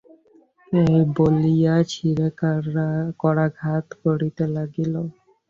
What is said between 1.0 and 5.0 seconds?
বলিয়া শিরে করাঘাত করিতে লাগিল।